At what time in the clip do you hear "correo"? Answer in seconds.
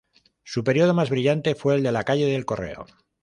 2.43-2.87